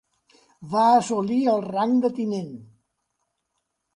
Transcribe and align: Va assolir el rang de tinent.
Va 0.71 0.85
assolir 0.93 1.37
el 1.51 1.61
rang 1.67 1.93
de 2.05 2.11
tinent. 2.21 2.49